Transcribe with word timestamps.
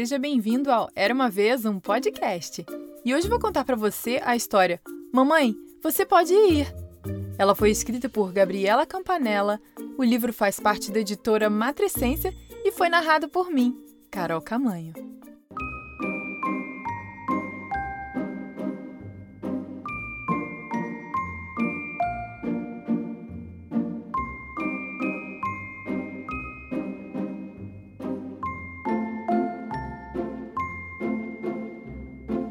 seja 0.00 0.18
bem-vindo 0.18 0.72
ao 0.72 0.88
Era 0.96 1.12
uma 1.12 1.28
vez 1.28 1.66
um 1.66 1.78
podcast. 1.78 2.64
E 3.04 3.14
hoje 3.14 3.28
vou 3.28 3.38
contar 3.38 3.66
para 3.66 3.76
você 3.76 4.18
a 4.24 4.34
história 4.34 4.80
Mamãe, 5.12 5.54
você 5.82 6.06
pode 6.06 6.32
ir. 6.32 6.74
Ela 7.36 7.54
foi 7.54 7.70
escrita 7.70 8.08
por 8.08 8.32
Gabriela 8.32 8.86
Campanella. 8.86 9.60
O 9.98 10.02
livro 10.02 10.32
faz 10.32 10.58
parte 10.58 10.90
da 10.90 11.00
editora 11.00 11.50
Matricência 11.50 12.34
e 12.64 12.72
foi 12.72 12.88
narrado 12.88 13.28
por 13.28 13.50
mim, 13.50 13.76
Carol 14.10 14.40
Camanho. 14.40 14.94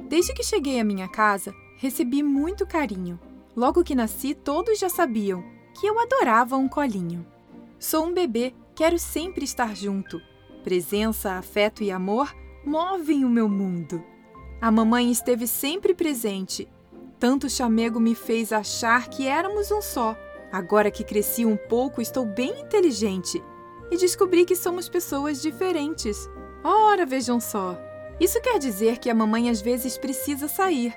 Desde 0.10 0.34
que 0.34 0.44
cheguei 0.44 0.80
à 0.80 0.84
minha 0.84 1.08
casa, 1.08 1.54
recebi 1.78 2.24
muito 2.24 2.66
carinho. 2.66 3.20
Logo 3.56 3.84
que 3.84 3.94
nasci, 3.94 4.34
todos 4.34 4.80
já 4.80 4.90
sabiam 4.90 5.44
que 5.80 5.86
eu 5.86 6.00
adorava 6.00 6.58
um 6.58 6.68
colinho. 6.68 7.24
Sou 7.78 8.08
um 8.08 8.14
bebê, 8.14 8.52
quero 8.74 8.98
sempre 8.98 9.46
estar 9.46 9.76
junto. 9.76 10.20
Presença, 10.64 11.34
afeto 11.34 11.84
e 11.84 11.92
amor 11.92 12.36
movem 12.66 13.24
o 13.24 13.30
meu 13.30 13.48
mundo. 13.48 14.04
A 14.60 14.72
mamãe 14.72 15.12
esteve 15.12 15.46
sempre 15.46 15.94
presente. 15.94 16.68
Tanto 17.20 17.48
chamego 17.48 18.00
me 18.00 18.16
fez 18.16 18.52
achar 18.52 19.10
que 19.10 19.28
éramos 19.28 19.70
um 19.70 19.82
só. 19.82 20.18
Agora 20.52 20.90
que 20.90 21.04
cresci 21.04 21.46
um 21.46 21.56
pouco, 21.56 22.02
estou 22.02 22.26
bem 22.26 22.62
inteligente 22.62 23.44
e 23.92 23.98
descobri 23.98 24.44
que 24.44 24.56
somos 24.56 24.90
pessoas 24.90 25.40
diferentes. 25.40 26.28
Ora, 26.64 27.06
vejam 27.06 27.40
só! 27.40 27.89
Isso 28.20 28.42
quer 28.42 28.60
dizer 28.60 28.98
que 28.98 29.10
a 29.10 29.16
mamãe 29.16 29.50
às 29.50 29.62
vezes 29.62 29.98
precisa 29.98 30.48
sair 30.48 30.94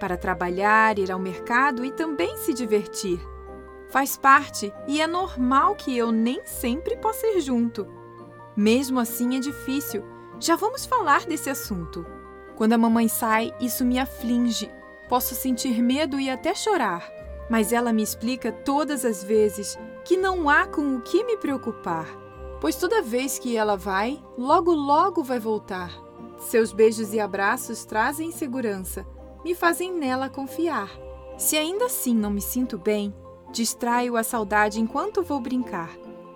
para 0.00 0.16
trabalhar, 0.16 0.98
ir 0.98 1.10
ao 1.10 1.18
mercado 1.18 1.84
e 1.84 1.90
também 1.90 2.36
se 2.36 2.52
divertir. 2.52 3.20
Faz 3.88 4.16
parte 4.16 4.72
e 4.88 5.00
é 5.00 5.06
normal 5.06 5.74
que 5.76 5.96
eu 5.96 6.10
nem 6.10 6.44
sempre 6.44 6.96
possa 6.96 7.26
ir 7.28 7.40
junto. 7.40 7.86
Mesmo 8.56 8.98
assim 8.98 9.36
é 9.36 9.40
difícil. 9.40 10.04
Já 10.40 10.56
vamos 10.56 10.84
falar 10.84 11.24
desse 11.26 11.48
assunto. 11.48 12.04
Quando 12.56 12.72
a 12.72 12.78
mamãe 12.78 13.08
sai, 13.08 13.54
isso 13.60 13.84
me 13.84 13.98
aflige. 13.98 14.70
Posso 15.08 15.34
sentir 15.34 15.80
medo 15.82 16.18
e 16.18 16.28
até 16.28 16.54
chorar. 16.54 17.08
Mas 17.48 17.72
ela 17.72 17.92
me 17.92 18.02
explica 18.02 18.50
todas 18.50 19.04
as 19.04 19.22
vezes 19.22 19.78
que 20.04 20.16
não 20.16 20.48
há 20.50 20.66
com 20.66 20.96
o 20.96 21.00
que 21.00 21.22
me 21.24 21.36
preocupar, 21.36 22.06
pois 22.60 22.76
toda 22.76 23.02
vez 23.02 23.38
que 23.38 23.56
ela 23.56 23.76
vai, 23.76 24.22
logo 24.36 24.72
logo 24.72 25.22
vai 25.22 25.38
voltar. 25.38 26.03
Seus 26.44 26.72
beijos 26.72 27.14
e 27.14 27.18
abraços 27.18 27.86
trazem 27.86 28.30
segurança, 28.30 29.06
me 29.42 29.54
fazem 29.54 29.92
nela 29.92 30.28
confiar. 30.28 30.90
Se 31.38 31.56
ainda 31.56 31.86
assim 31.86 32.14
não 32.14 32.30
me 32.30 32.40
sinto 32.40 32.76
bem, 32.76 33.14
distraio 33.50 34.14
a 34.14 34.22
saudade 34.22 34.78
enquanto 34.78 35.22
vou 35.22 35.40
brincar. 35.40 35.90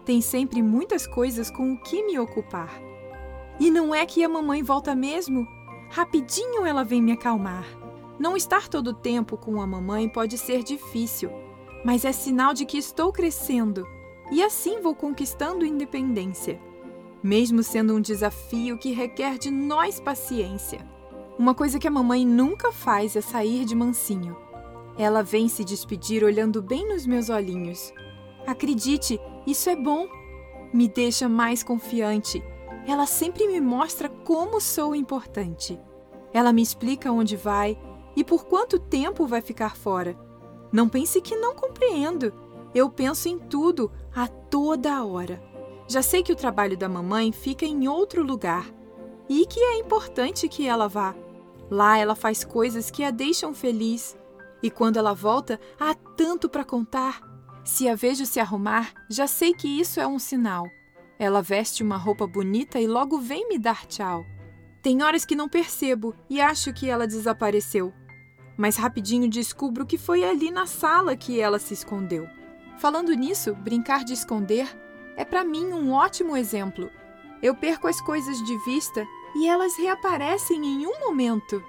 Tem 0.06 0.22
sempre 0.22 0.62
muitas 0.62 1.06
coisas 1.06 1.50
com 1.50 1.74
o 1.74 1.80
que 1.82 2.02
me 2.04 2.18
ocupar. 2.18 2.80
E 3.60 3.70
não 3.70 3.94
é 3.94 4.06
que 4.06 4.24
a 4.24 4.28
mamãe 4.28 4.62
volta 4.62 4.94
mesmo? 4.94 5.46
Rapidinho 5.90 6.64
ela 6.64 6.84
vem 6.84 7.02
me 7.02 7.12
acalmar. 7.12 7.66
Não 8.18 8.34
estar 8.34 8.66
todo 8.66 8.88
o 8.88 8.94
tempo 8.94 9.36
com 9.36 9.60
a 9.60 9.66
mamãe 9.66 10.08
pode 10.08 10.38
ser 10.38 10.62
difícil, 10.62 11.30
mas 11.84 12.06
é 12.06 12.12
sinal 12.12 12.54
de 12.54 12.64
que 12.64 12.78
estou 12.78 13.12
crescendo 13.12 13.86
e 14.32 14.42
assim 14.42 14.80
vou 14.80 14.94
conquistando 14.94 15.66
independência 15.66 16.58
mesmo 17.22 17.62
sendo 17.62 17.94
um 17.94 18.00
desafio 18.00 18.78
que 18.78 18.92
requer 18.92 19.38
de 19.38 19.50
nós 19.50 20.00
paciência. 20.00 20.84
Uma 21.38 21.54
coisa 21.54 21.78
que 21.78 21.86
a 21.86 21.90
mamãe 21.90 22.26
nunca 22.26 22.72
faz 22.72 23.14
é 23.14 23.20
sair 23.20 23.64
de 23.64 23.74
mansinho. 23.74 24.36
Ela 24.98 25.22
vem 25.22 25.48
se 25.48 25.64
despedir 25.64 26.24
olhando 26.24 26.60
bem 26.60 26.88
nos 26.88 27.06
meus 27.06 27.28
olhinhos. 27.28 27.92
Acredite, 28.46 29.20
isso 29.46 29.70
é 29.70 29.76
bom. 29.76 30.08
Me 30.72 30.88
deixa 30.88 31.28
mais 31.28 31.62
confiante. 31.62 32.42
Ela 32.86 33.06
sempre 33.06 33.46
me 33.46 33.60
mostra 33.60 34.08
como 34.08 34.60
sou 34.60 34.94
importante. 34.94 35.78
Ela 36.32 36.52
me 36.52 36.62
explica 36.62 37.12
onde 37.12 37.36
vai 37.36 37.78
e 38.16 38.24
por 38.24 38.46
quanto 38.46 38.78
tempo 38.78 39.26
vai 39.26 39.40
ficar 39.40 39.76
fora. 39.76 40.18
Não 40.72 40.88
pense 40.88 41.20
que 41.20 41.36
não 41.36 41.54
compreendo. 41.54 42.32
Eu 42.74 42.90
penso 42.90 43.28
em 43.28 43.38
tudo 43.38 43.90
a 44.14 44.26
toda 44.26 45.04
hora. 45.04 45.40
Já 45.88 46.02
sei 46.02 46.22
que 46.22 46.32
o 46.32 46.36
trabalho 46.36 46.76
da 46.76 46.88
mamãe 46.88 47.32
fica 47.32 47.64
em 47.64 47.88
outro 47.88 48.22
lugar 48.22 48.70
e 49.26 49.46
que 49.46 49.58
é 49.58 49.78
importante 49.78 50.46
que 50.46 50.68
ela 50.68 50.86
vá. 50.86 51.14
Lá 51.70 51.96
ela 51.96 52.14
faz 52.14 52.44
coisas 52.44 52.90
que 52.90 53.02
a 53.02 53.10
deixam 53.10 53.54
feliz 53.54 54.14
e 54.62 54.70
quando 54.70 54.98
ela 54.98 55.14
volta, 55.14 55.58
há 55.80 55.94
tanto 55.94 56.48
para 56.48 56.64
contar. 56.64 57.20
Se 57.64 57.88
a 57.88 57.94
vejo 57.94 58.26
se 58.26 58.38
arrumar, 58.38 58.92
já 59.08 59.26
sei 59.26 59.54
que 59.54 59.68
isso 59.68 59.98
é 59.98 60.06
um 60.06 60.18
sinal. 60.18 60.66
Ela 61.18 61.40
veste 61.40 61.82
uma 61.82 61.96
roupa 61.96 62.26
bonita 62.26 62.78
e 62.78 62.86
logo 62.86 63.18
vem 63.18 63.48
me 63.48 63.58
dar 63.58 63.86
tchau. 63.86 64.24
Tem 64.82 65.02
horas 65.02 65.24
que 65.24 65.36
não 65.36 65.48
percebo 65.48 66.14
e 66.28 66.40
acho 66.40 66.72
que 66.72 66.88
ela 66.88 67.06
desapareceu. 67.06 67.92
Mas 68.56 68.76
rapidinho 68.76 69.28
descubro 69.28 69.86
que 69.86 69.96
foi 69.96 70.24
ali 70.24 70.50
na 70.50 70.66
sala 70.66 71.16
que 71.16 71.40
ela 71.40 71.58
se 71.58 71.72
escondeu. 71.72 72.28
Falando 72.78 73.12
nisso, 73.12 73.54
brincar 73.54 74.04
de 74.04 74.12
esconder 74.12 74.68
é 75.18 75.24
para 75.24 75.42
mim 75.42 75.72
um 75.72 75.92
ótimo 75.92 76.36
exemplo. 76.36 76.88
Eu 77.42 77.52
perco 77.52 77.88
as 77.88 78.00
coisas 78.00 78.38
de 78.44 78.56
vista 78.64 79.04
e 79.34 79.48
elas 79.48 79.76
reaparecem 79.76 80.64
em 80.64 80.86
um 80.86 81.00
momento. 81.00 81.60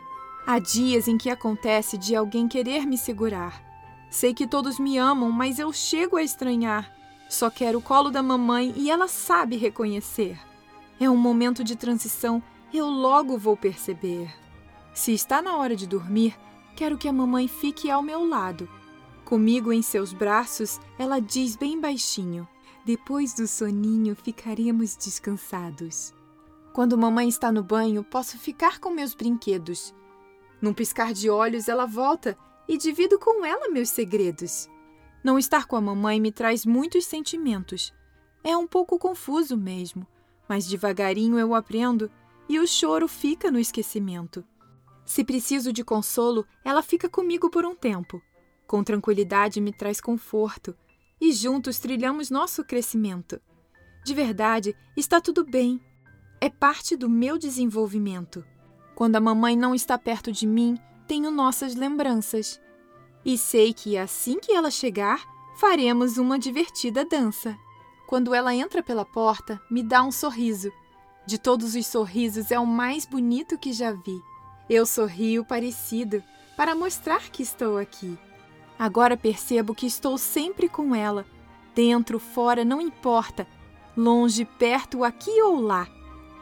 Há 0.45 0.59
dias 0.59 1.07
em 1.07 1.17
que 1.17 1.31
acontece 1.31 1.97
de 1.97 2.15
alguém 2.15 2.47
querer 2.47 2.85
me 2.85 2.95
segurar. 2.95 3.59
Sei 4.07 4.35
que 4.35 4.45
todos 4.45 4.77
me 4.77 4.99
amam, 4.99 5.31
mas 5.31 5.57
eu 5.57 5.73
chego 5.73 6.15
a 6.15 6.21
estranhar. 6.21 6.93
Só 7.27 7.49
quero 7.49 7.79
o 7.79 7.81
colo 7.81 8.11
da 8.11 8.21
mamãe 8.21 8.71
e 8.77 8.91
ela 8.91 9.07
sabe 9.07 9.57
reconhecer. 9.57 10.39
É 10.99 11.09
um 11.09 11.17
momento 11.17 11.63
de 11.63 11.75
transição, 11.75 12.43
eu 12.71 12.87
logo 12.87 13.35
vou 13.35 13.57
perceber. 13.57 14.31
Se 14.93 15.11
está 15.11 15.41
na 15.41 15.57
hora 15.57 15.75
de 15.75 15.87
dormir, 15.87 16.37
quero 16.75 16.99
que 16.99 17.07
a 17.07 17.13
mamãe 17.13 17.47
fique 17.47 17.89
ao 17.89 18.03
meu 18.03 18.27
lado. 18.27 18.69
Comigo 19.25 19.73
em 19.73 19.81
seus 19.81 20.13
braços, 20.13 20.79
ela 20.99 21.19
diz 21.19 21.55
bem 21.55 21.79
baixinho: 21.81 22.47
depois 22.89 23.35
do 23.35 23.47
soninho 23.47 24.15
ficaremos 24.15 24.95
descansados. 24.95 26.11
Quando 26.73 26.97
mamãe 26.97 27.29
está 27.29 27.51
no 27.51 27.61
banho, 27.61 28.03
posso 28.03 28.35
ficar 28.39 28.79
com 28.79 28.89
meus 28.89 29.13
brinquedos. 29.13 29.93
Num 30.59 30.73
piscar 30.73 31.13
de 31.13 31.29
olhos, 31.29 31.67
ela 31.67 31.85
volta 31.85 32.35
e 32.67 32.79
divido 32.79 33.19
com 33.19 33.45
ela 33.45 33.69
meus 33.69 33.89
segredos. 33.89 34.67
Não 35.23 35.37
estar 35.37 35.67
com 35.67 35.75
a 35.75 35.81
mamãe 35.81 36.19
me 36.19 36.31
traz 36.31 36.65
muitos 36.65 37.05
sentimentos. 37.05 37.93
É 38.43 38.57
um 38.57 38.65
pouco 38.65 38.97
confuso 38.97 39.55
mesmo, 39.55 40.07
mas 40.47 40.65
devagarinho 40.65 41.37
eu 41.37 41.53
aprendo 41.53 42.09
e 42.49 42.57
o 42.57 42.65
choro 42.65 43.07
fica 43.07 43.51
no 43.51 43.59
esquecimento. 43.59 44.43
Se 45.05 45.23
preciso 45.23 45.71
de 45.71 45.83
consolo, 45.83 46.43
ela 46.65 46.81
fica 46.81 47.07
comigo 47.07 47.51
por 47.51 47.67
um 47.67 47.75
tempo. 47.75 48.19
Com 48.65 48.83
tranquilidade 48.83 49.61
me 49.61 49.71
traz 49.71 50.01
conforto 50.01 50.75
e 51.21 51.31
juntos 51.31 51.79
trilhamos 51.79 52.29
nosso 52.29 52.63
crescimento. 52.63 53.41
De 54.03 54.13
verdade, 54.13 54.75
está 54.95 55.19
tudo 55.19 55.43
bem. 55.45 55.79
É 56.41 56.49
parte 56.49 56.95
do 56.95 57.09
meu 57.09 57.37
desenvolvimento. 57.37 58.45
Quando 58.95 59.15
a 59.15 59.19
mamãe 59.19 59.55
não 59.55 59.75
está 59.75 59.97
perto 59.97 60.31
de 60.31 60.47
mim, 60.47 60.77
tenho 61.07 61.31
nossas 61.31 61.75
lembranças. 61.75 62.59
E 63.25 63.37
sei 63.37 63.73
que 63.73 63.97
assim 63.97 64.39
que 64.39 64.51
ela 64.51 64.71
chegar, 64.71 65.23
faremos 65.59 66.17
uma 66.17 66.39
divertida 66.39 67.03
dança. 67.03 67.57
Quando 68.07 68.33
ela 68.33 68.55
entra 68.55 68.81
pela 68.81 69.05
porta, 69.05 69.61
me 69.69 69.83
dá 69.83 70.01
um 70.03 70.11
sorriso. 70.11 70.71
De 71.27 71.37
todos 71.37 71.75
os 71.75 71.85
sorrisos, 71.85 72.49
é 72.49 72.59
o 72.59 72.65
mais 72.65 73.05
bonito 73.05 73.57
que 73.57 73.73
já 73.73 73.91
vi. 73.91 74.19
Eu 74.69 74.85
sorrio 74.85 75.45
parecido 75.45 76.23
para 76.55 76.73
mostrar 76.73 77.29
que 77.29 77.43
estou 77.43 77.77
aqui. 77.77 78.17
Agora 78.79 79.17
percebo 79.17 79.75
que 79.75 79.85
estou 79.85 80.17
sempre 80.17 80.69
com 80.69 80.95
ela. 80.95 81.25
Dentro, 81.75 82.17
fora, 82.17 82.63
não 82.63 82.79
importa. 82.79 83.45
Longe, 83.95 84.45
perto, 84.45 85.03
aqui 85.03 85.41
ou 85.41 85.59
lá. 85.59 85.85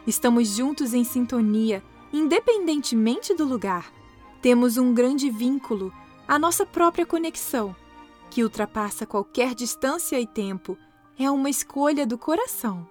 Estamos 0.06 0.48
juntos 0.48 0.94
em 0.94 1.02
sintonia, 1.02 1.82
independentemente 2.12 3.34
do 3.34 3.44
lugar. 3.44 3.92
Temos 4.40 4.78
um 4.78 4.94
grande 4.94 5.28
vínculo, 5.28 5.92
a 6.28 6.38
nossa 6.38 6.64
própria 6.64 7.04
conexão, 7.04 7.74
que 8.30 8.44
ultrapassa 8.44 9.04
qualquer 9.04 9.52
distância 9.52 10.20
e 10.20 10.26
tempo. 10.26 10.78
É 11.18 11.28
uma 11.28 11.50
escolha 11.50 12.06
do 12.06 12.16
coração. 12.16 12.88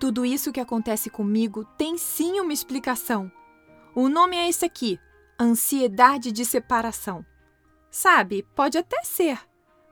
Tudo 0.00 0.24
isso 0.24 0.50
que 0.50 0.60
acontece 0.60 1.10
comigo 1.10 1.66
tem 1.76 1.98
sim 1.98 2.40
uma 2.40 2.52
explicação. 2.52 3.30
O 3.94 4.08
nome 4.08 4.36
é 4.36 4.48
esse 4.48 4.64
aqui: 4.64 4.98
ansiedade 5.38 6.32
de 6.32 6.46
separação. 6.46 7.24
Sabe, 7.98 8.46
pode 8.54 8.76
até 8.76 9.02
ser, 9.04 9.38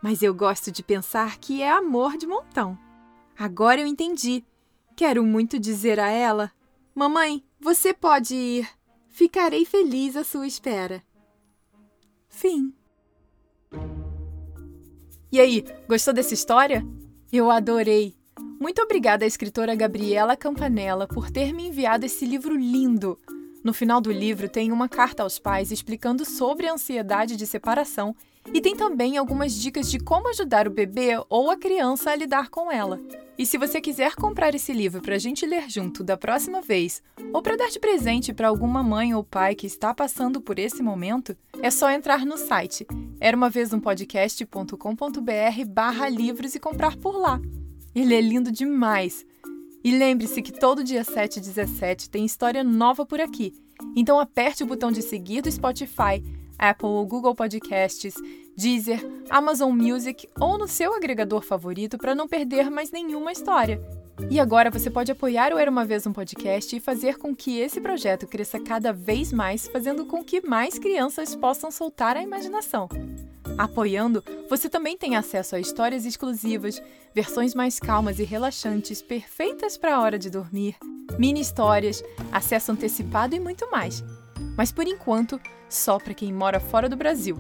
mas 0.02 0.22
eu 0.22 0.34
gosto 0.34 0.70
de 0.70 0.82
pensar 0.82 1.38
que 1.38 1.62
é 1.62 1.70
amor 1.70 2.18
de 2.18 2.26
montão. 2.26 2.78
Agora 3.34 3.80
eu 3.80 3.86
entendi. 3.86 4.44
Quero 4.94 5.24
muito 5.24 5.58
dizer 5.58 5.98
a 5.98 6.10
ela: 6.10 6.52
Mamãe, 6.94 7.42
Você 7.58 7.94
pode 7.94 8.34
ir. 8.34 8.68
Ficarei 9.08 9.64
feliz 9.64 10.16
à 10.16 10.22
sua 10.22 10.46
espera. 10.46 11.02
Fim. 12.28 12.74
E 15.32 15.40
aí, 15.40 15.64
gostou 15.88 16.12
dessa 16.12 16.34
história? 16.34 16.86
Eu 17.32 17.50
adorei! 17.50 18.14
Muito 18.60 18.82
obrigada 18.82 19.24
à 19.24 19.26
escritora 19.26 19.74
Gabriela 19.74 20.36
Campanella 20.36 21.08
por 21.08 21.30
ter 21.30 21.54
me 21.54 21.68
enviado 21.68 22.04
esse 22.04 22.26
livro 22.26 22.54
lindo. 22.54 23.18
No 23.64 23.72
final 23.72 24.00
do 24.00 24.12
livro 24.12 24.48
tem 24.48 24.70
uma 24.70 24.88
carta 24.88 25.22
aos 25.22 25.38
pais 25.38 25.72
explicando 25.72 26.24
sobre 26.24 26.68
a 26.68 26.74
ansiedade 26.74 27.34
de 27.34 27.46
separação 27.46 28.14
e 28.52 28.60
tem 28.60 28.76
também 28.76 29.16
algumas 29.16 29.54
dicas 29.54 29.90
de 29.90 29.98
como 29.98 30.28
ajudar 30.28 30.68
o 30.68 30.70
bebê 30.70 31.12
ou 31.30 31.50
a 31.50 31.56
criança 31.56 32.10
a 32.10 32.16
lidar 32.16 32.50
com 32.50 32.70
ela. 32.70 33.00
E 33.38 33.46
se 33.46 33.56
você 33.56 33.80
quiser 33.80 34.14
comprar 34.14 34.54
esse 34.54 34.72
livro 34.72 35.00
para 35.00 35.14
a 35.14 35.18
gente 35.18 35.46
ler 35.46 35.68
junto 35.68 36.04
da 36.04 36.16
próxima 36.16 36.60
vez, 36.60 37.02
ou 37.32 37.40
para 37.40 37.56
dar 37.56 37.70
de 37.70 37.80
presente 37.80 38.34
para 38.34 38.48
alguma 38.48 38.82
mãe 38.82 39.14
ou 39.14 39.24
pai 39.24 39.54
que 39.54 39.66
está 39.66 39.94
passando 39.94 40.40
por 40.42 40.58
esse 40.58 40.82
momento, 40.82 41.34
é 41.62 41.70
só 41.70 41.90
entrar 41.90 42.26
no 42.26 42.36
site 42.36 42.86
era 43.24 43.34
uma 43.34 43.48
vez 43.48 43.72
um 43.72 43.80
podcast.com.br 43.80 44.76
barra 45.66 46.10
livros 46.10 46.54
e 46.54 46.60
comprar 46.60 46.94
por 46.94 47.16
lá. 47.16 47.40
Ele 47.94 48.14
é 48.14 48.20
lindo 48.20 48.52
demais. 48.52 49.24
E 49.84 49.96
lembre-se 49.96 50.40
que 50.40 50.50
todo 50.50 50.82
dia 50.82 51.04
7 51.04 51.36
e 51.36 51.40
17 51.42 52.08
tem 52.08 52.24
história 52.24 52.64
nova 52.64 53.04
por 53.04 53.20
aqui. 53.20 53.52
Então 53.94 54.18
aperte 54.18 54.62
o 54.62 54.66
botão 54.66 54.90
de 54.90 55.02
seguir 55.02 55.42
do 55.42 55.52
Spotify, 55.52 56.24
Apple 56.58 56.88
ou 56.88 57.06
Google 57.06 57.34
Podcasts 57.34 58.14
Deezer, 58.56 59.04
Amazon 59.28 59.76
Music 59.76 60.26
ou 60.40 60.56
no 60.56 60.66
seu 60.66 60.94
agregador 60.94 61.42
favorito 61.42 61.98
para 61.98 62.14
não 62.14 62.26
perder 62.26 62.70
mais 62.70 62.90
nenhuma 62.90 63.30
história. 63.30 63.78
E 64.30 64.40
agora 64.40 64.70
você 64.70 64.88
pode 64.88 65.12
apoiar 65.12 65.52
o 65.52 65.58
Era 65.58 65.70
uma 65.70 65.84
Vez 65.84 66.06
um 66.06 66.12
Podcast 66.12 66.74
e 66.74 66.80
fazer 66.80 67.18
com 67.18 67.34
que 67.34 67.58
esse 67.58 67.80
projeto 67.80 68.26
cresça 68.26 68.60
cada 68.60 68.92
vez 68.92 69.32
mais, 69.32 69.66
fazendo 69.68 70.06
com 70.06 70.24
que 70.24 70.40
mais 70.40 70.78
crianças 70.78 71.34
possam 71.34 71.70
soltar 71.70 72.16
a 72.16 72.22
imaginação. 72.22 72.88
Apoiando, 73.56 74.24
você 74.50 74.68
também 74.68 74.98
tem 74.98 75.14
acesso 75.14 75.54
a 75.54 75.60
histórias 75.60 76.04
exclusivas, 76.04 76.82
versões 77.14 77.54
mais 77.54 77.78
calmas 77.78 78.18
e 78.18 78.24
relaxantes, 78.24 79.00
perfeitas 79.00 79.76
para 79.76 79.94
a 79.94 80.00
hora 80.00 80.18
de 80.18 80.28
dormir, 80.28 80.76
mini 81.18 81.40
histórias, 81.40 82.02
acesso 82.32 82.72
antecipado 82.72 83.36
e 83.36 83.40
muito 83.40 83.70
mais. 83.70 84.02
Mas 84.56 84.72
por 84.72 84.86
enquanto, 84.88 85.40
só 85.68 85.98
para 85.98 86.14
quem 86.14 86.32
mora 86.32 86.58
fora 86.58 86.88
do 86.88 86.96
Brasil. 86.96 87.38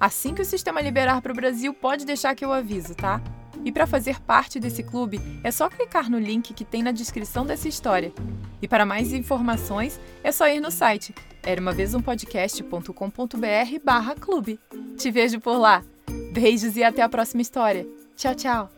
Assim 0.00 0.34
que 0.34 0.42
o 0.42 0.44
sistema 0.44 0.80
liberar 0.80 1.22
para 1.22 1.32
o 1.32 1.36
Brasil, 1.36 1.72
pode 1.72 2.04
deixar 2.04 2.34
que 2.34 2.44
eu 2.44 2.52
aviso, 2.52 2.94
tá? 2.96 3.22
E 3.64 3.70
para 3.70 3.86
fazer 3.86 4.20
parte 4.20 4.58
desse 4.58 4.82
clube, 4.82 5.20
é 5.42 5.50
só 5.50 5.68
clicar 5.68 6.10
no 6.10 6.18
link 6.18 6.54
que 6.54 6.64
tem 6.64 6.82
na 6.82 6.92
descrição 6.92 7.44
dessa 7.44 7.68
história. 7.68 8.12
E 8.60 8.68
para 8.68 8.86
mais 8.86 9.12
informações, 9.12 10.00
é 10.22 10.32
só 10.32 10.48
ir 10.48 10.60
no 10.60 10.70
site 10.70 11.14
era 11.42 11.60
uma 11.60 11.72
vez 11.72 11.94
um 11.94 12.00
podcast.com.br 12.00 12.88
barra 13.84 14.14
clube. 14.14 14.60
Te 14.96 15.10
vejo 15.10 15.40
por 15.40 15.58
lá. 15.58 15.82
Beijos 16.32 16.76
e 16.76 16.84
até 16.84 17.02
a 17.02 17.08
próxima 17.08 17.42
história. 17.42 17.86
Tchau, 18.16 18.34
tchau! 18.34 18.70